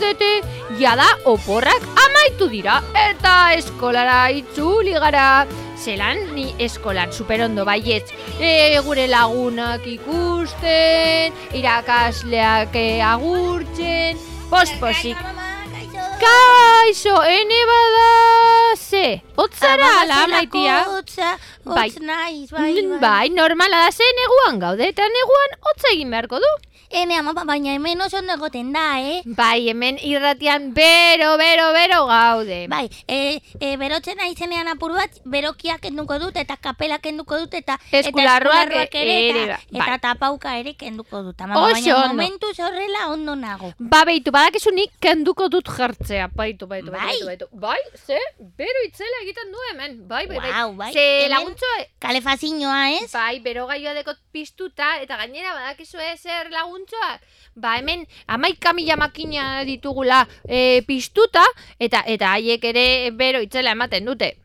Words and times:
zaudete, 0.00 0.40
jada 0.80 1.06
oporrak 1.28 1.82
amaitu 2.06 2.48
dira, 2.48 2.80
eta 2.96 3.52
eskolara 3.56 4.30
itzuli 4.32 4.92
gara. 4.96 5.46
Zelan 5.80 6.18
ni 6.36 6.50
eskolan 6.60 7.08
superondo 7.12 7.64
baietz, 7.64 8.12
e, 8.38 8.76
gure 8.84 9.06
lagunak 9.08 9.86
ikusten, 9.88 11.32
irakasleak 11.56 12.76
agurtzen, 13.12 14.18
posposik. 14.50 15.16
Kaixo, 16.20 17.14
ene 17.24 17.60
bada, 17.64 18.76
ze, 18.76 19.22
otzara 19.40 19.88
ala 20.02 20.26
maitia. 20.28 20.84
Otza, 20.98 21.38
Bai. 21.64 21.88
otz 21.88 21.96
naiz, 22.04 22.50
bai, 22.52 22.74
bai. 22.74 22.98
Bai, 23.00 23.28
normala 23.30 23.86
da 23.86 23.90
ze 23.90 24.04
neguan 24.20 24.60
gaude, 24.60 24.84
eta 24.92 25.08
neguan 25.08 25.56
hotza 25.64 25.94
egin 25.94 26.10
beharko 26.12 26.44
du. 26.44 26.52
Ene 26.92 27.14
ama, 27.16 27.32
ba- 27.32 27.44
baina 27.44 27.70
hemen 27.72 28.00
oso 28.02 28.18
ondo 28.18 28.32
egoten 28.34 28.72
da, 28.72 28.98
eh? 29.00 29.22
Bai, 29.24 29.68
hemen 29.70 29.96
irratian 30.02 30.72
bero, 30.74 31.36
bero, 31.38 31.72
bero 31.72 32.06
gaude. 32.06 32.66
Bai, 32.68 32.90
e, 33.06 33.40
e, 33.60 33.76
berotzen 33.78 34.16
naizenean 34.18 34.66
apur 34.66 34.92
bat, 34.96 35.10
berokiak 35.24 35.80
kenduko 35.84 36.18
dut, 36.18 36.34
eta 36.36 36.56
kapelak 36.56 37.00
kenduko 37.04 37.38
dut, 37.38 37.54
eta 37.54 37.76
Eskularruak 37.92 38.72
eta, 38.74 38.98
ere, 38.98 39.14
ere, 39.28 39.42
eta, 39.44 39.58
bai. 39.70 39.80
eta 39.86 39.98
tapauka 40.08 40.56
ere 40.58 40.74
kenduko 40.74 41.22
dut. 41.28 41.40
Ama, 41.40 41.60
Oso 41.62 41.74
baina 41.78 41.94
ondo. 41.96 42.08
momentu 42.14 42.50
horrela 42.58 43.06
ondo 43.14 43.36
nago. 43.36 43.72
Ba, 43.78 44.02
beitu, 44.04 44.32
badakizu 44.34 44.74
nik 44.74 44.90
kenduko 44.98 45.48
dut 45.48 45.70
jartzea. 45.70 46.26
Baitu, 46.34 46.66
baitu, 46.66 46.90
Bai. 46.90 47.06
baitu, 47.06 47.26
baitu. 47.26 47.48
Bai, 47.52 47.78
ze, 47.94 48.18
bero 48.58 48.82
itzela 48.88 49.22
egiten 49.22 49.52
du 49.52 49.58
hemen. 49.70 50.08
Bai, 50.08 50.26
bai, 50.26 50.38
bai. 50.42 50.50
Guau, 50.50 50.74
bai. 50.74 50.92
Ze 50.92 51.28
laguntzoa, 51.30 51.86
Kalefazioa, 52.00 52.82
ez? 52.98 53.12
bai, 53.12 53.38
bero 53.40 53.68
gaioa 53.70 53.94
dekot 53.94 54.18
piztuta, 54.32 54.96
eta 55.00 55.16
gainera 55.22 55.54
badakizu 55.54 55.98
zer 56.18 56.50
laguntzoak. 56.80 57.20
Ba, 57.56 57.76
hemen 57.78 58.06
amaika 58.26 58.72
mila 58.72 58.96
makina 58.96 59.64
ditugula 59.64 60.26
e, 60.48 60.82
piztuta, 60.86 61.44
eta 61.78 62.02
eta 62.06 62.32
haiek 62.32 62.64
ere 62.64 63.10
bero 63.10 63.40
itzela 63.40 63.72
ematen 63.72 64.04
dute. 64.04 64.36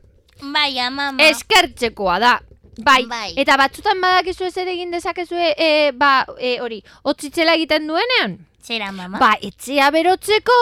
Bai, 0.41 0.79
ama, 0.79 1.13
eskertzekoa 1.19 2.19
da. 2.19 2.39
Bai, 2.77 3.05
Bai. 3.07 3.33
eta 3.37 3.55
batzutan 3.55 4.01
badakizu 4.01 4.45
ez 4.45 4.57
ere 4.57 4.73
egin 4.73 4.91
dezakezue, 4.91 5.53
e, 5.57 5.91
ba, 5.95 6.25
e, 6.39 6.59
hori, 6.59 6.81
otzitzela 7.03 7.53
egiten 7.55 7.87
duenean? 7.87 8.39
Zera, 8.65 8.91
mama. 8.91 9.19
Ba, 9.21 9.33
etxea 9.45 9.91
berotzeko, 9.93 10.53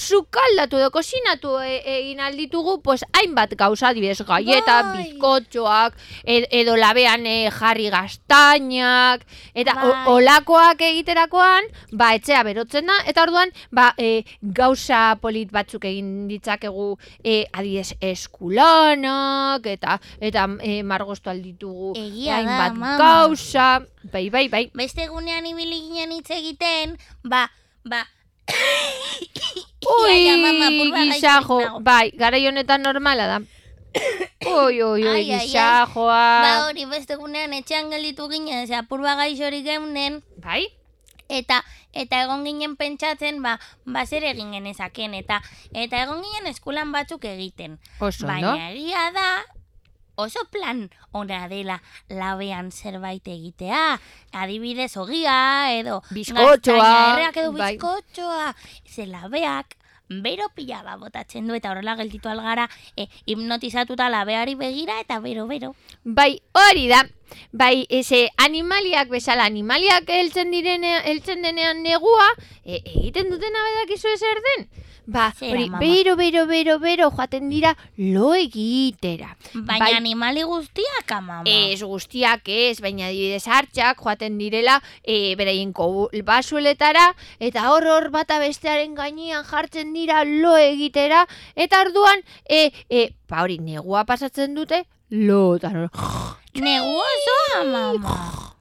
sukaldatu 0.00 0.78
edo 0.80 0.88
kosinatu 0.94 1.58
e, 1.60 1.74
egin 1.98 2.20
alditugu, 2.24 2.78
pues, 2.82 3.02
hainbat 3.18 3.52
gauza, 3.60 3.90
adibidez, 3.90 4.22
gaieta, 4.24 4.78
Bai. 4.94 5.02
bizkotxoak, 5.10 5.98
ed, 6.24 6.46
edo 6.62 6.76
labean 6.80 7.26
e, 7.28 7.50
jarri 7.52 7.90
gaztainak, 7.92 9.26
eta 9.52 9.74
o- 9.84 9.92
Bai. 9.92 10.06
olakoak 10.14 10.80
egiterakoan, 10.88 11.68
ba, 11.92 12.14
etxea 12.16 12.42
berotzen 12.48 12.88
da, 12.88 12.96
eta 13.06 13.26
orduan, 13.28 13.52
ba, 13.70 13.90
e, 13.98 14.24
gauza 14.40 15.18
polit 15.20 15.52
batzuk 15.52 15.84
egin 15.84 16.28
ditzakegu, 16.32 16.94
e, 17.22 17.44
adibidez, 17.52 17.92
eskulanak, 18.00 19.66
eta, 19.66 20.00
eta 20.20 20.48
e, 20.64 20.80
margostu 20.82 21.28
alditugu, 21.30 21.92
hainbat 22.40 22.72
gauza, 22.98 23.68
bai, 24.02 24.30
bai, 24.30 24.48
bai. 24.48 24.70
Beste 24.74 25.04
egunean 25.04 25.46
ibili 25.46 25.80
ginen 25.88 26.12
hitz 26.12 26.30
egiten, 26.30 26.98
ba, 27.22 27.50
ba... 27.84 28.06
Ui, 29.80 30.26
nago. 31.22 31.80
bai, 31.80 32.10
garai 32.18 32.46
honetan 32.46 32.82
normala 32.82 33.26
da. 33.26 33.38
Ai, 34.40 34.80
ai, 34.82 35.06
ai. 35.06 35.24
gizajoa. 35.24 36.26
Ba 36.42 36.52
hori 36.66 36.86
beste 36.86 37.14
egunean 37.18 37.52
etxean 37.52 37.90
gelditu 37.90 38.28
ginen, 38.30 38.66
ze 38.66 38.74
apurba 38.74 39.16
gaixorik 39.18 39.64
geunen, 39.64 40.22
Bai? 40.36 40.68
eta 41.30 41.62
eta 41.94 42.22
egon 42.24 42.44
ginen 42.44 42.74
pentsatzen, 42.76 43.40
ba, 43.42 43.56
ba 43.86 44.04
zer 44.06 44.26
egin 44.26 44.52
genezaken, 44.54 45.14
eta 45.14 45.40
eta 45.72 46.02
egon 46.02 46.22
ginen 46.26 46.50
eskulan 46.50 46.92
batzuk 46.92 47.24
egiten. 47.24 47.78
Oso, 47.98 48.26
no? 48.26 48.32
Baina 48.32 48.70
egia 48.74 49.10
da, 49.14 49.28
oso 50.20 50.44
plan 50.52 50.88
ona 51.12 51.48
dela 51.48 51.80
labean 52.08 52.70
zerbait 52.70 53.26
egitea. 53.26 53.98
Adibidez 54.32 54.96
ogia, 54.96 55.72
edo 55.74 56.02
Bizkotxoa, 56.10 56.94
erreak 57.14 57.36
edo 57.36 57.52
bai. 57.52 57.74
bizkotxoa. 57.74 58.54
Ze 58.86 59.06
labeak, 59.06 59.76
bero 60.10 60.48
pila 60.54 60.82
bat 60.82 60.98
botatzen 60.98 61.46
du, 61.46 61.54
eta 61.54 61.70
horrela 61.70 61.94
gelditu 61.96 62.28
algara, 62.28 62.68
e, 62.96 63.06
hipnotizatuta 63.26 64.08
labeari 64.10 64.56
begira, 64.58 64.98
eta 65.00 65.20
bero-bero. 65.22 65.74
Bai, 66.04 66.42
hori 66.52 66.88
da. 66.90 67.04
Bai, 67.52 67.86
ese 67.88 68.28
animaliak 68.36 69.08
bezala, 69.08 69.44
animaliak 69.46 70.10
heltzen 70.10 70.50
direne, 70.50 70.96
heltzen 71.06 71.42
denean 71.46 71.84
negua, 71.86 72.26
e, 72.64 72.82
egiten 72.82 73.30
dutena 73.30 73.62
badakizu 73.68 74.16
zer 74.18 74.42
den? 74.48 74.66
Ba, 75.06 75.32
hori, 75.40 75.68
bero, 75.80 76.16
bero, 76.16 76.46
bero, 76.46 76.78
bero, 76.78 77.10
joaten 77.10 77.48
dira 77.50 77.76
lo 77.96 78.34
egitera. 78.34 79.36
Baina 79.54 79.86
Bai. 79.86 79.94
animali 79.94 80.42
guztiak, 80.42 81.10
amama. 81.16 81.44
Ez 81.46 81.82
guztiak 81.82 82.48
ez, 82.48 82.80
baina 82.80 83.06
adibidez 83.08 83.46
hartxak 83.46 84.00
joaten 84.02 84.38
direla 84.38 84.80
e, 85.02 85.34
beraien 85.36 85.72
basueletara 86.24 87.14
eta 87.38 87.70
hor 87.70 87.86
hor 87.86 88.10
bata 88.10 88.38
bestearen 88.38 88.94
gainean 88.94 89.44
jartzen 89.44 89.92
dira 89.94 90.24
lo 90.24 90.56
egitera 90.56 91.26
eta 91.54 91.80
orduan 91.86 92.22
e, 92.48 92.70
e, 92.88 93.10
ba 93.28 93.42
hori 93.42 93.58
negua 93.58 94.04
pasatzen 94.04 94.54
dute 94.54 94.84
lo 95.10 95.56
eta 95.56 95.70
hor, 95.74 95.90
Negu 96.54 96.96
osoa, 96.98 97.64
mama. 97.64 98.59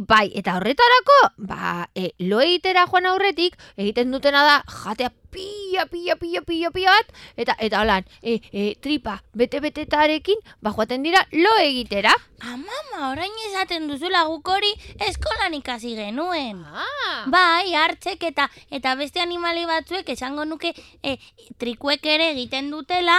Bai 0.00 0.30
eta 0.34 0.56
horretarako 0.56 1.18
ba 1.38 1.88
e, 1.94 2.12
lo 2.18 2.40
egitera 2.40 2.86
joan 2.86 3.06
aurretik 3.06 3.56
egiten 3.76 4.12
dutena 4.12 4.44
da 4.44 4.56
jatea 4.68 5.10
pila 5.30 5.86
pila 5.86 6.16
pila 6.16 6.42
pila 6.42 6.70
pila 6.70 6.90
bat 6.96 7.12
eta 7.36 7.56
eta 7.58 7.80
holan 7.80 8.04
e, 8.22 8.40
e, 8.52 8.74
tripa 8.80 9.22
bete 9.34 9.60
betetarekin 9.60 10.38
ba 10.60 10.72
joaten 10.72 11.02
dira 11.02 11.26
lo 11.32 11.56
egitera 11.62 12.14
Amama, 12.38 13.10
orain 13.10 13.32
esaten 13.48 13.88
duzula 13.90 14.22
guk 14.28 14.46
hori 14.46 14.68
eskolan 15.02 15.54
ikasi 15.58 15.96
genuen. 15.96 16.62
ah. 16.62 17.24
Bai, 17.26 17.74
hartzek 17.74 18.22
eta 18.30 18.46
eta 18.70 18.94
beste 18.94 19.20
animali 19.20 19.64
batzuek 19.66 20.08
esango 20.14 20.44
nuke 20.44 20.70
e, 21.02 21.16
trikuek 21.58 22.06
ere 22.06 22.30
egiten 22.36 22.70
dutela, 22.70 23.18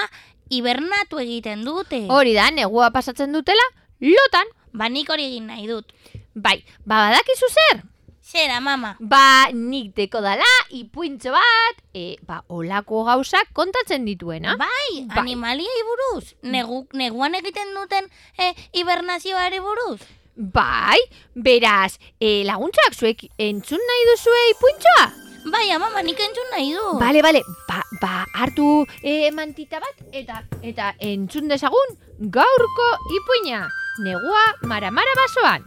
hibernatu 0.50 1.20
egiten 1.20 1.66
dute. 1.68 2.06
Hori 2.08 2.34
da, 2.34 2.50
negua 2.52 2.92
pasatzen 2.96 3.36
dutela, 3.36 3.66
lotan. 4.00 4.48
Ba, 4.72 4.88
nik 4.88 5.10
hori 5.10 5.26
egin 5.26 5.48
nahi 5.50 5.68
dut. 5.68 5.92
Bai, 6.40 6.64
ba 6.86 7.10
badakizu 7.10 7.48
zer? 7.52 7.84
Zera, 8.30 8.60
mama. 8.62 8.94
Ba, 9.00 9.50
nik 9.52 9.96
deko 9.98 10.22
dala, 10.22 10.46
ipuintxo 10.78 11.32
bat, 11.34 11.80
e, 11.98 12.14
ba, 12.22 12.44
olako 12.54 13.02
gauzak 13.08 13.50
kontatzen 13.58 14.06
dituena. 14.06 14.54
Bai, 14.60 14.92
Bai. 15.10 15.18
animaliei 15.24 15.82
buruz. 15.88 16.36
Negu, 16.44 16.84
neguan 16.94 17.34
egiten 17.40 17.74
duten 17.74 18.06
e, 18.38 18.52
hibernazioari 18.78 19.60
buruz. 19.66 19.98
Bai, 20.36 21.00
beraz, 21.34 21.98
e, 22.22 22.44
laguntzak 22.46 22.94
zuek 22.94 23.26
entzun 23.42 23.82
nahi 23.90 24.06
duzue 24.12 24.46
ipuintxoa? 24.54 25.10
Bai, 25.50 25.66
mama, 25.82 26.06
nik 26.06 26.22
entzun 26.22 26.54
nahi 26.54 26.70
du. 26.78 26.86
Bale, 27.02 27.26
bale, 27.26 27.42
ba, 27.66 27.82
ba 28.00 28.14
hartu 28.38 28.86
e, 29.02 29.32
mantita 29.34 29.82
bat, 29.82 30.06
eta 30.14 30.44
eta 30.62 30.94
entzun 31.02 31.50
dezagun 31.50 31.98
gaurko 32.38 32.90
ipuina. 33.18 33.66
Negua 34.06 34.46
maramara 34.70 35.18
basoan. 35.26 35.66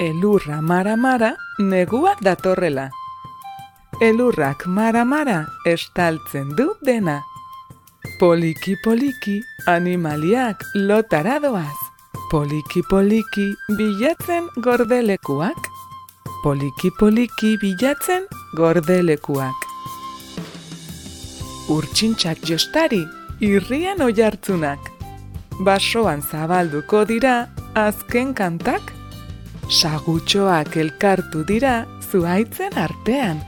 Elurra 0.00 0.62
mara-mara, 0.62 1.36
neguak 1.58 2.22
datorrela. 2.24 2.88
Elurrak 4.00 4.64
mara-mara, 4.66 5.46
estaltzen 5.66 6.56
du 6.56 6.72
dena. 6.80 7.18
Poliki-poliki, 8.18 9.42
animaliak 9.66 10.64
lotara 10.74 11.36
doaz. 11.42 11.76
Poliki-poliki, 12.30 13.44
bilatzen 13.76 14.46
gordelekuak. 14.64 15.68
Poliki-poliki, 16.44 17.58
bilatzen 17.60 18.24
gordelekuak. 18.56 19.66
Urtsintxak 21.68 22.40
jostari, 22.48 23.02
irrian 23.40 24.00
oihartzunak. 24.00 24.80
Basoan 25.60 26.24
zabalduko 26.24 27.04
dira, 27.04 27.50
azken 27.74 28.32
kantak. 28.32 28.94
Sagutxoak 29.70 30.74
elkartu 30.82 31.44
dira 31.46 31.84
zuaitzen 32.10 32.74
artean, 32.74 33.38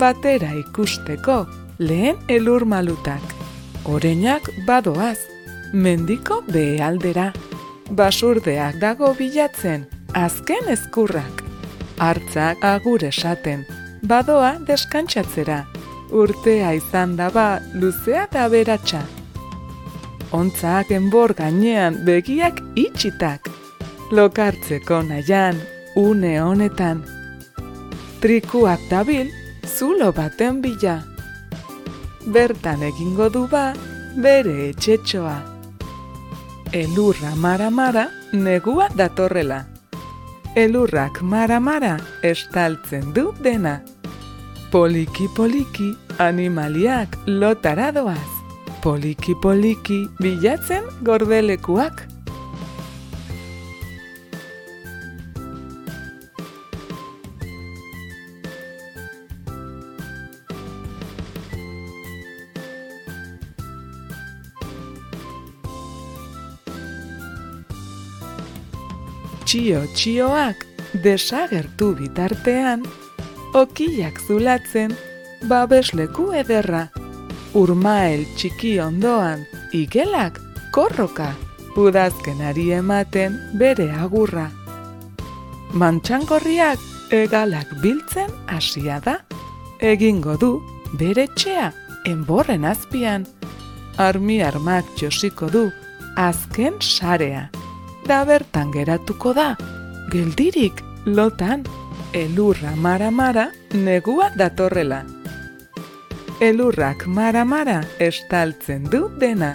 batera 0.00 0.54
ikusteko 0.56 1.42
lehen 1.78 2.16
elur 2.32 2.64
malutak. 2.64 3.20
Oreinak 3.84 4.48
badoaz, 4.66 5.18
mendiko 5.72 6.40
behaldera. 6.48 7.26
Basurdeak 7.92 8.80
dago 8.80 9.12
bilatzen, 9.18 9.84
azken 10.16 10.72
ezkurrak. 10.72 11.44
Hartzak 12.00 12.64
agur 12.64 13.04
esaten, 13.04 13.66
badoa 14.00 14.54
deskantsatzera. 14.66 15.60
Urtea 16.10 16.72
izan 16.80 17.18
daba 17.20 17.60
luzea 17.74 18.24
da 18.32 18.48
beratxa. 18.48 19.04
Ontzak 20.32 20.90
enbor 20.90 21.36
gainean 21.36 22.00
begiak 22.08 22.64
itxitak. 22.74 23.65
Lokartzeko 24.10 25.02
nahian, 25.02 25.56
une 25.96 26.38
honetan. 26.38 27.02
Trikuak 28.22 28.78
dabil, 28.88 29.32
zulo 29.66 30.12
baten 30.14 30.60
bila. 30.62 31.02
Bertan 32.26 32.84
egingo 32.86 33.26
du 33.34 33.48
ba, 33.50 33.74
bere 34.14 34.70
etxetxoa. 34.70 35.42
Elurra 36.72 37.34
mara-mara, 37.34 38.06
negua 38.32 38.88
datorrela. 38.94 39.64
Elurrak 40.54 41.20
mara-mara, 41.22 41.98
estaltzen 42.22 43.12
du 43.12 43.32
dena. 43.42 43.80
Poliki-poliki, 44.70 45.96
animaliak 46.18 47.18
lotara 47.26 47.90
doaz. 47.90 48.30
Poliki-poliki, 48.82 50.04
bilatzen 50.22 50.86
gordelekuak. 51.02 52.06
Txio-txioak 69.56 70.64
desagertu 71.00 71.94
bitartean, 71.96 72.82
okiak 73.56 74.18
zulatzen, 74.28 74.92
babesleku 75.48 76.26
ederra. 76.36 76.82
Urmael 77.56 78.26
txiki 78.36 78.74
ondoan, 78.84 79.46
igelak 79.72 80.42
korroka, 80.76 81.30
udazkenari 81.72 82.68
ematen 82.82 83.40
bere 83.56 83.88
agurra. 83.96 84.50
Mantxangorriak 85.72 87.12
egalak 87.24 87.72
biltzen 87.80 88.28
hasia 88.52 89.00
da, 89.08 89.22
egingo 89.80 90.36
du 90.36 90.58
bere 91.00 91.30
txea 91.32 91.70
enborren 92.04 92.68
azpian. 92.76 93.24
Armi 93.96 94.42
armak 94.44 94.98
josiko 95.00 95.48
du 95.48 95.70
azken 96.28 96.76
sarea 96.84 97.48
da 98.08 98.24
bertan 98.24 98.70
geratuko 98.70 99.32
da, 99.34 99.56
geldirik 100.12 100.82
lotan, 101.06 101.64
elurra 102.14 102.74
mara-mara 102.76 103.50
negua 103.74 104.30
datorrela. 104.38 105.02
Elurrak 106.40 107.06
mara-mara 107.06 107.80
estaltzen 107.98 108.84
du 108.92 109.08
dena. 109.20 109.54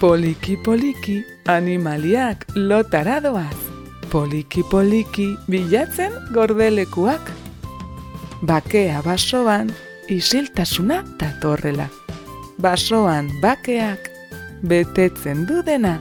Poliki-poliki 0.00 1.24
animaliak 1.46 2.44
lotara 2.54 3.18
doaz. 3.24 3.56
Poliki-poliki 4.10 5.26
bilatzen 5.50 6.12
gordelekuak. 6.34 7.32
Bakea 8.42 9.02
basoan 9.02 9.72
isiltasuna 10.08 11.02
datorrela. 11.18 11.88
Basoan 12.62 13.32
bakeak 13.42 14.10
betetzen 14.62 15.46
du 15.48 15.62
dena. 15.66 15.98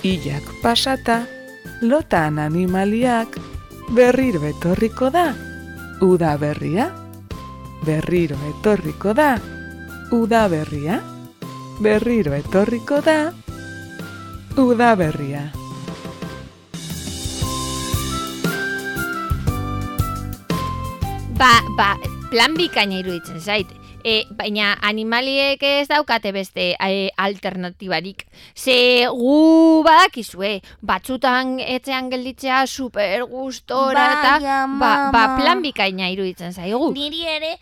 Ilak 0.00 0.64
pasata, 0.64 1.28
lotan 1.84 2.38
animaliak, 2.40 3.36
berriro 3.92 4.40
etorriko 4.48 5.10
da, 5.12 5.34
uda 6.00 6.38
berria. 6.40 6.86
Berriro 7.84 8.38
etorriko 8.48 9.12
da, 9.12 9.36
uda 10.08 10.48
berria. 10.48 11.02
Berriro 11.84 12.32
etorriko 12.32 13.02
da, 13.04 13.28
uda 14.56 14.94
berria. 14.96 15.42
Ba, 21.36 21.60
ba, 21.76 21.92
plan 22.32 22.56
bikaina 22.56 23.04
iruditzen 23.04 23.40
zait. 23.40 23.79
E, 24.04 24.24
baina 24.36 24.74
animaliek 24.86 25.62
ez 25.66 25.88
daukate 25.90 26.32
beste 26.32 26.70
e, 26.74 27.08
alternatibarik. 27.16 28.26
Ze 28.54 29.06
gu 29.10 29.82
badakizue, 29.86 30.60
batzutan 30.80 31.58
etxean 31.60 32.08
gelditzea 32.12 32.64
super 32.66 33.26
gustora 33.28 34.06
eta 34.14 34.38
ba, 34.80 34.94
ba, 35.12 35.26
plan 35.36 35.62
bikaina 35.62 36.08
iruditzen 36.12 36.56
zaigu. 36.56 36.92
Niri 36.96 37.26
ere, 37.28 37.56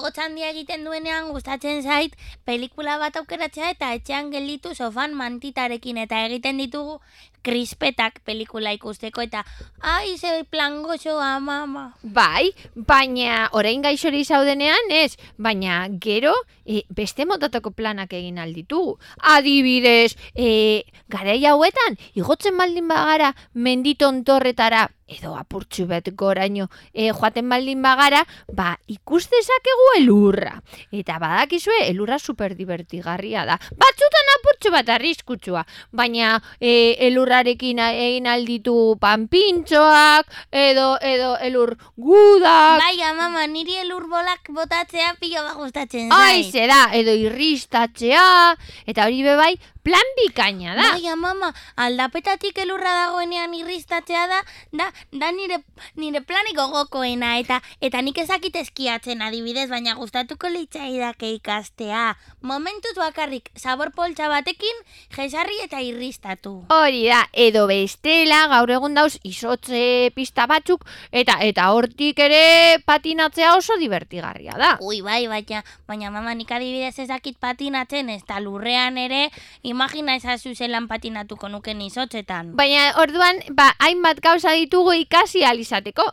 hotxandia 0.00 0.50
egiten 0.50 0.84
duenean 0.84 1.30
gustatzen 1.34 1.82
zait 1.82 2.16
pelikula 2.48 2.96
bat 3.02 3.16
aukeratzea 3.20 3.70
eta 3.74 3.92
etxean 3.96 4.30
gelditu 4.34 4.74
sofan 4.74 5.14
mantitarekin 5.18 6.00
eta 6.04 6.24
egiten 6.26 6.60
ditugu 6.62 6.98
krispetak 7.42 8.20
pelikula 8.24 8.72
ikusteko 8.76 9.24
eta 9.24 9.44
ai, 9.80 10.16
ze 10.18 10.44
plan 10.50 10.82
gozoa, 10.82 11.38
mama. 11.40 11.94
Bai, 12.02 12.52
baina 12.74 13.48
orain 13.52 13.82
gaixori 13.82 14.24
zaudenean 14.24 14.90
ez, 14.90 15.16
baina 15.38 15.86
gero 16.00 16.34
e, 16.64 16.84
beste 16.88 17.26
motatako 17.26 17.72
planak 17.74 18.12
egin 18.16 18.38
alditugu. 18.38 18.98
Adibidez, 19.34 20.16
e, 20.34 20.84
garai 21.10 21.40
hauetan, 21.46 21.98
igotzen 22.14 22.56
baldin 22.58 22.88
bagara 22.88 23.34
menditon 23.54 24.22
torretara, 24.24 24.86
edo 25.10 25.34
apurtxu 25.34 25.86
bet 25.90 26.12
goraino 26.14 26.68
e, 26.94 27.10
joaten 27.10 27.48
baldin 27.50 27.82
bagara, 27.82 28.22
ba 28.54 28.76
ikus 28.90 29.24
dezakegu 29.32 29.88
elurra. 29.98 30.54
Eta 30.94 31.18
badakizue, 31.22 31.82
elurra 31.88 32.18
super 32.18 32.54
divertigarria 32.58 33.44
da. 33.48 33.58
Batzutan 33.80 34.34
apurtxu 34.36 34.72
bat 34.74 34.94
arriskutsua, 34.96 35.64
baina 35.90 36.36
e, 36.60 36.96
elurrarekin 37.30 37.78
egin 37.78 38.26
alditu 38.26 38.96
panpintxoak, 39.00 40.26
edo, 40.50 40.96
edo 41.00 41.36
elur 41.40 41.76
gudak, 41.96 42.80
Baina, 42.82 43.14
mama, 43.14 43.46
niri 43.46 43.78
elur 43.84 44.08
bolak 44.10 44.50
botatzea 44.50 45.14
pilo 45.20 45.42
bat 45.46 45.56
gustatzen 45.56 46.10
Ai, 46.12 46.42
zait. 46.42 46.52
ze 46.52 46.66
da, 46.66 46.90
edo 46.92 47.12
irristatzea, 47.14 48.56
eta 48.86 49.06
hori 49.06 49.22
be 49.22 49.36
bai, 49.36 49.54
plan 49.82 50.12
bikaina 50.18 50.74
da. 50.76 50.86
Baina, 50.94 51.16
mama, 51.16 51.50
aldapetatik 51.80 52.58
elurra 52.62 52.92
dagoenean 53.04 53.54
irristatzea 53.56 54.26
da, 54.30 54.40
da, 54.76 54.90
da 55.12 55.30
nire, 55.32 55.60
nire 55.96 56.22
planik 56.26 56.58
gogokoena, 56.58 57.36
eta 57.40 57.60
eta 57.80 58.02
nik 58.04 58.18
ezakit 58.22 58.56
eskiatzen 58.60 59.22
adibidez, 59.24 59.68
baina 59.70 59.94
gustatuko 59.98 60.50
litzaidake 60.52 61.32
ikastea. 61.38 62.14
Momentuz 62.42 62.94
bakarrik, 62.98 63.50
zabor 63.58 63.92
poltsa 63.96 64.28
batekin, 64.32 64.84
jesarri 65.16 65.58
eta 65.64 65.80
irristatu. 65.84 66.54
Hori 66.74 67.06
da, 67.08 67.22
edo 67.32 67.66
bestela, 67.70 68.46
gaur 68.52 68.70
egun 68.76 68.96
dauz, 68.98 69.16
izotze 69.24 70.10
pista 70.16 70.46
batzuk, 70.50 70.84
eta 71.12 71.38
eta 71.46 71.70
hortik 71.74 72.20
ere 72.20 72.78
patinatzea 72.86 73.54
oso 73.56 73.76
divertigarria 73.80 74.56
da. 74.60 74.74
Ui, 74.84 75.00
bai, 75.04 75.24
baina, 75.30 75.64
baina 75.88 76.12
mama 76.12 76.34
nik 76.36 76.50
adibidez 76.52 76.98
ezakit 77.02 77.38
patinatzen, 77.40 78.10
ez 78.12 78.22
da 78.28 78.40
lurrean 78.42 78.98
ere, 79.00 79.28
imagina 79.70 80.14
ezazu 80.18 80.54
zelan 80.54 80.88
patinatuko 80.90 81.48
nuken 81.48 81.80
izotzetan. 81.86 82.54
Baina 82.58 82.90
orduan, 83.02 83.38
ba, 83.54 83.70
hainbat 83.78 84.20
gauza 84.20 84.52
ditugu 84.58 84.92
ikasi 85.04 85.44
alizateko. 85.44 86.04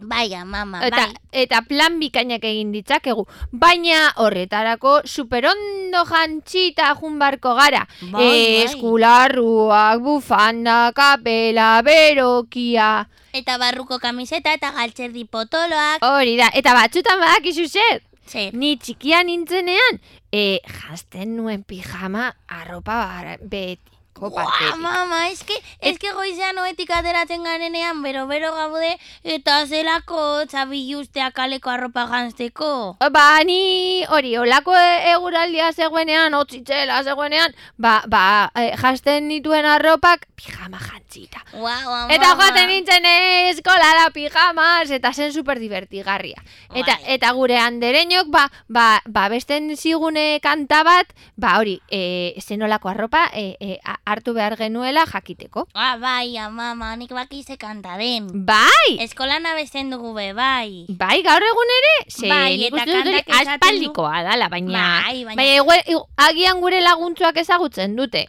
Baina, 0.00 0.46
mama, 0.48 0.78
Eta, 0.86 0.96
bai. 1.10 1.42
eta 1.44 1.58
plan 1.68 1.98
bikainak 2.00 2.44
egin 2.48 2.70
ditzakegu. 2.72 3.26
Baina 3.52 4.14
horretarako 4.16 5.02
superondo 5.04 6.06
jantzita 6.08 6.94
jun 6.96 7.18
barko 7.20 7.52
gara. 7.58 7.82
Bai, 8.00 8.12
bai. 8.14 8.64
Eskularruak, 8.64 10.00
bufanda, 10.00 10.92
kapela, 10.96 11.82
berokia. 11.84 13.08
Eta 13.36 13.58
barruko 13.60 13.98
kamiseta 14.00 14.54
eta 14.56 14.72
galtzerdi 14.72 15.26
potoloak. 15.28 16.00
Hori 16.02 16.38
da, 16.40 16.48
eta 16.54 16.72
batzutan 16.74 17.20
badakizu 17.20 17.68
zer. 17.68 18.00
Zer, 18.30 18.54
Ni 18.54 18.76
txikia 18.78 19.24
nintzenean, 19.26 19.96
e, 20.30 20.60
jazten 20.62 21.32
nuen 21.36 21.64
pijama 21.66 22.28
arropa 22.46 22.94
bara- 23.08 23.38
betiko 23.42 24.28
Buah, 24.30 24.44
batetik. 24.44 24.76
mama, 24.78 25.18
eske, 25.30 25.56
eske 25.80 26.12
goizean 26.12 26.58
oetik 26.62 26.90
ateratzen 26.94 27.42
garenean, 27.42 28.02
bero-bero 28.04 28.52
gaude, 28.54 28.92
eta 29.24 29.66
zelako 29.66 30.44
txabiluztea 30.46 31.30
kaleko 31.32 31.70
arropa 31.70 32.06
jantzeko. 32.06 32.96
Ba, 33.10 33.42
ni 33.44 34.04
hori, 34.06 34.36
olako 34.38 34.76
e- 34.76 35.10
eguraldia 35.14 35.72
zegoenean, 35.72 36.34
otzitzela 36.34 37.02
zegoenean, 37.02 37.54
ba, 37.78 38.02
ba, 38.06 38.52
e, 38.54 38.76
jasten 38.76 39.26
nituen 39.28 39.64
arropak 39.66 40.28
pijama 40.36 40.78
jantzita. 41.10 41.42
Wow, 41.52 42.10
Eta 42.10 42.34
joaten 42.36 42.68
nintzen 42.68 43.04
eskolara 43.50 44.10
pijamas, 44.14 44.90
eta 44.90 45.12
zen 45.12 45.32
super 45.32 45.58
divertigarria. 45.58 46.42
Eta, 46.74 46.94
Bai. 46.96 47.04
eta 47.14 47.30
gure 47.32 47.58
andereñok, 47.58 48.26
ba, 48.30 48.50
ba, 48.68 49.00
ba 49.06 49.28
besten 49.28 49.76
zigune 49.76 50.40
kanta 50.42 50.82
bat, 50.84 51.06
ba 51.36 51.58
hori, 51.58 51.80
e, 51.90 52.34
zenolako 52.40 52.88
arropa 52.88 53.30
e, 53.34 53.56
e, 53.60 53.78
hartu 54.04 54.34
behar 54.34 54.56
genuela 54.56 55.04
jakiteko. 55.06 55.66
Ah, 55.74 55.96
bai, 55.96 56.36
mama, 56.50 56.94
nik 56.96 57.10
bakize 57.12 57.56
kanta 57.58 57.96
den. 57.98 58.28
Bai! 58.46 58.98
Eskolan 59.00 59.46
abesten 59.46 59.90
dugu 59.90 60.14
be, 60.14 60.32
bai. 60.32 60.86
Bai, 60.88 61.22
gaur 61.22 61.42
egun 61.42 61.74
ere, 61.78 61.94
ze 62.10 62.28
Bai, 62.28 62.56
nik 62.56 62.72
eta 62.72 62.76
uste 62.84 63.02
dut 63.02 63.14
hori 63.14 63.40
aspaldikoa 63.40 64.22
dala, 64.22 64.48
baina... 64.48 65.02
Bai, 65.04 65.24
baina- 65.24 65.36
baina 65.36 65.56
igu- 65.62 65.86
igu- 65.86 66.06
agian 66.16 66.60
gure 66.60 66.80
laguntzuak 66.80 67.36
ezagutzen 67.36 67.96
dute. 67.96 68.28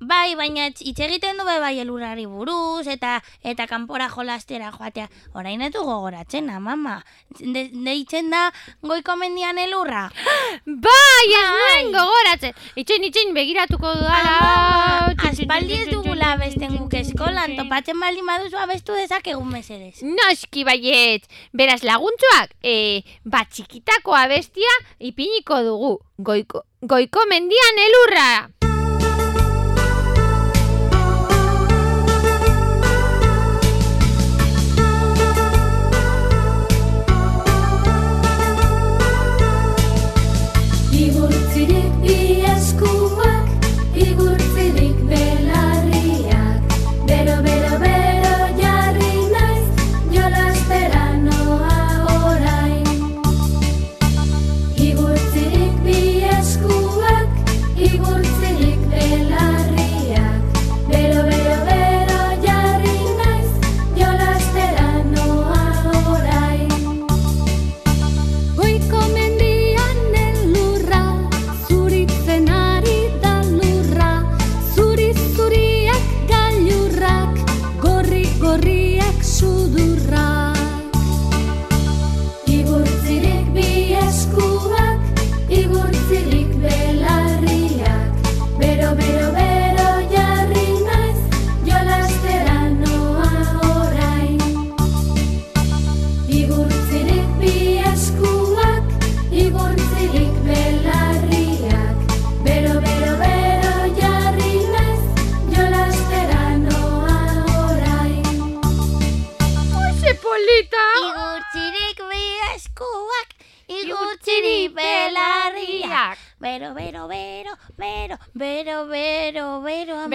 Bai, 0.00 0.32
baina 0.34 0.70
hitz 0.70 0.96
egiten 1.04 1.36
du 1.36 1.44
be 1.44 1.58
bai 1.60 1.74
elurrari 1.82 2.24
buruz 2.24 2.86
eta 2.88 3.18
eta 3.44 3.66
kanpora 3.68 4.08
jolastera 4.08 4.70
joatea. 4.72 5.10
Orain 5.36 5.60
ez 5.60 5.72
du 5.74 5.82
gogoratzen, 5.84 6.48
mama. 6.64 7.02
De, 7.38 7.66
deitzen 7.68 8.30
da 8.32 8.46
goiko 8.80 9.16
mendian 9.20 9.58
elurra. 9.60 10.06
Bai, 10.86 11.26
ez 11.36 11.44
nuen 11.52 11.92
gogoratzen. 11.92 12.56
Itxen, 12.80 13.04
itxen, 13.04 13.34
begiratuko 13.36 13.92
dudala. 13.98 15.12
Aspaldi 15.28 15.82
ez 15.82 15.90
dugula 15.90 16.32
abesten 16.38 16.78
guk 16.78 16.96
eskolan, 16.96 17.52
topatzen 17.58 18.00
baldin 18.00 18.26
baduzu 18.26 18.56
abestu 18.56 18.96
dezakegu 18.96 19.44
mesedez. 19.44 20.00
Noski 20.00 20.64
baiet. 20.64 21.28
Beraz 21.52 21.82
laguntzuak, 21.84 22.56
e, 22.64 23.02
bat 23.24 23.52
txikitako 23.52 24.16
abestia 24.16 24.72
ipiniko 24.98 25.60
dugu. 25.66 25.92
Goiko, 26.24 26.64
goiko 26.88 27.28
mendian 27.28 27.84
elurra. 27.84 28.30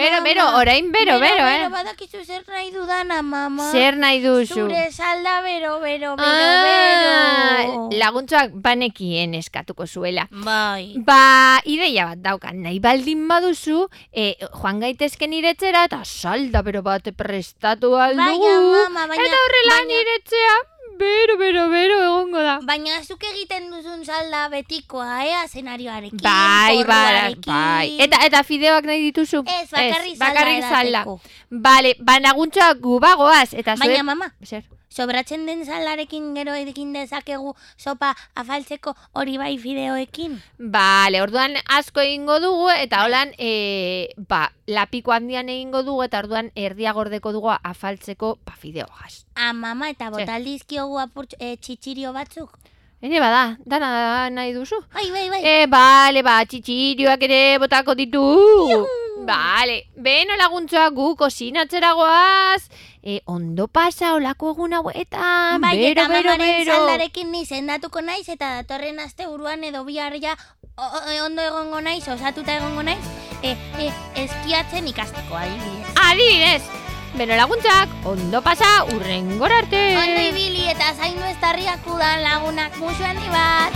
Bero, 0.06 0.22
Bero, 0.22 0.44
bero, 0.46 0.56
orain 0.58 0.92
bero, 0.92 1.18
bero, 1.20 1.44
eh. 1.50 1.68
badakizu 1.72 2.22
zer 2.24 2.42
nahi 2.48 2.70
dudana, 2.70 3.22
mama. 3.22 3.70
Zer 3.72 3.96
nahi 3.96 4.20
duzu? 4.22 4.54
Zure 4.54 4.90
salda 4.92 5.40
bero, 5.42 5.80
bero, 5.80 6.14
bero, 6.16 6.26
Ah, 6.26 7.58
bero. 7.62 7.88
laguntzuak 7.92 8.50
banekien 8.54 9.34
eskatuko 9.34 9.86
zuela. 9.86 10.28
Bai. 10.30 10.94
Ba, 11.04 11.60
ideia 11.64 12.06
bat 12.12 12.18
daukan, 12.22 12.62
nahi 12.62 12.78
baldin 12.80 13.26
baduzu, 13.28 13.88
e, 14.12 14.36
joan 14.60 14.80
gaitezken 14.80 15.32
iretzera 15.32 15.84
eta 15.90 16.02
salda 16.04 16.62
bero 16.62 16.82
bat 16.86 17.02
prestatu 17.16 17.94
aldugu. 17.96 18.46
Baina, 18.46 18.88
mama, 18.90 19.06
baina... 19.12 19.24
eta 19.26 19.36
horrela 19.44 19.74
baina- 19.76 19.88
niretzea, 19.92 20.56
bero, 20.98 21.36
bero, 21.38 21.68
bero 21.70 21.96
egongo 22.04 22.42
da. 22.42 22.58
Baina 22.66 23.02
zuk 23.04 23.22
egiten 23.32 23.70
duzun 23.70 24.04
salda 24.04 24.48
betikoa, 24.52 25.24
ea, 25.24 25.42
zenarioarekin, 25.48 26.20
Bai, 26.22 26.84
bai, 26.84 27.34
bai. 27.46 27.96
Eta, 28.06 28.22
eta 28.26 28.42
fideoak 28.44 28.84
nahi 28.88 29.02
dituzu? 29.10 29.42
Ez, 29.46 29.68
bakarrik 29.70 30.16
salda 30.16 30.24
bakarrik 30.26 30.62
salda. 30.64 31.02
edateko. 31.04 31.20
Bale, 31.50 31.94
ba, 32.00 32.18
naguntzuak 32.20 32.80
gubagoaz, 32.80 33.54
eta 33.54 33.76
Baina, 33.76 34.02
mama, 34.02 34.32
Zer? 34.44 34.64
Sobratzen 34.96 35.44
den 35.46 35.64
saldarekin 35.68 36.32
gero 36.36 36.54
ekin 36.56 36.92
dezakegu 36.96 37.52
sopa 37.76 38.14
afaltzeko 38.34 38.94
hori 39.12 39.36
bai 39.42 39.52
fideoekin? 39.60 40.38
Bale, 40.58 41.20
orduan 41.22 41.58
asko 41.78 42.04
egingo 42.04 42.38
dugu 42.40 42.70
eta 42.72 43.02
holan 43.04 43.34
e, 43.38 44.12
ba, 44.16 44.46
lapiko 44.66 45.12
handian 45.12 45.52
egingo 45.52 45.82
dugu 45.86 46.06
eta 46.06 46.22
orduan 46.24 46.50
erdia 46.54 46.94
gordeko 46.96 47.34
dugu 47.36 47.52
afaltzeko 47.56 48.36
ba, 48.46 48.56
fideoaz. 48.56 49.26
Ah, 49.34 49.52
mama, 49.52 49.90
eta 49.92 50.08
botaldizkiogu 50.14 50.98
apurtx, 51.04 51.36
e, 51.40 51.56
txitxirio 51.60 52.14
batzuk? 52.16 52.56
Ene 53.06 53.20
bada, 53.22 53.56
dana 53.64 53.88
nahi 54.34 54.50
duzu? 54.52 54.74
Bai, 54.92 55.06
bai, 55.14 55.28
bai. 55.30 55.40
E, 55.46 55.66
bale, 55.70 56.22
ba, 56.26 56.40
txitxirioak 56.44 57.22
ere 57.22 57.40
botako 57.62 57.94
ditu. 57.94 58.22
Bale, 59.26 59.76
beno 59.96 60.34
laguntzoa 60.40 60.88
gu 60.96 61.12
kosinatzera 61.20 61.92
goaz. 61.98 62.66
E, 63.06 63.20
ondo 63.30 63.68
pasa 63.68 64.14
olako 64.16 64.50
egun 64.56 64.74
hauetan. 64.74 65.60
bai, 65.62 65.76
bero, 65.78 66.02
eta 66.02 66.08
bero, 66.10 66.34
bero. 66.40 66.72
saldarekin 66.72 67.30
ni 67.30 67.44
sendatuko 67.46 68.02
naiz, 68.02 68.26
eta 68.28 68.56
datorren 68.56 68.98
aste 68.98 69.26
buruan 69.30 69.62
edo 69.62 69.84
bihar 69.84 70.18
ja 70.20 70.34
o- 70.76 71.24
ondo 71.26 71.42
egongo 71.42 71.80
naiz, 71.80 72.08
osatuta 72.08 72.56
egongo 72.56 72.82
naiz, 72.82 72.98
e, 73.42 73.54
e, 73.78 73.92
eskiatzen 74.24 74.88
ikasteko 74.90 75.36
adibidez. 75.38 75.94
Adibidez, 76.08 76.62
beno 77.14 77.36
laguntzak, 77.36 77.88
ondo 78.04 78.42
pasa 78.42 78.84
urrengora 78.94 79.58
arte. 79.58 79.96
Ondo 79.96 80.22
ibili 80.30 80.66
eta 80.72 80.92
zaindu 80.98 81.24
ez 81.30 81.36
tarriak 81.40 81.86
udan 81.86 82.22
lagunak 82.22 82.76
musu 82.82 83.04
handi 83.04 83.28
bat. 83.30 83.72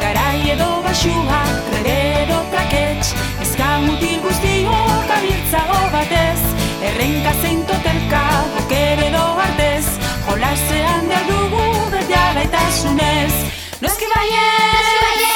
Garai 0.00 0.50
edo 0.52 0.68
basua, 0.84 1.40
tragero 1.70 2.36
trakets 2.52 3.14
Ezka 3.42 3.68
mutil 3.86 4.20
guztiok 4.24 5.12
abiltzago 5.16 5.78
batez 5.94 6.42
Errenka 6.90 7.32
zein 7.40 7.64
totelka, 7.70 8.22
oker 8.62 9.02
edo 9.08 9.24
artez 9.46 9.86
Jolasean 10.28 11.08
behar 11.08 11.26
dugu 11.30 11.64
beti 11.96 12.18
alaitasunez 12.20 13.32
Noski 13.80 14.12
baiet, 14.12 14.76
izan 14.84 15.02
zaitez 15.08 15.35